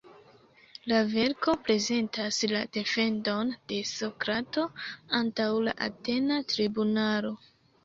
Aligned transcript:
La 0.91 1.01
verko 1.09 1.53
prezentas 1.67 2.39
la 2.53 2.63
defendon 2.79 3.53
de 3.73 3.79
Sokrato 3.91 4.65
antaŭ 5.21 5.49
la 5.71 5.79
atena 5.91 6.43
tribunalo. 6.57 7.35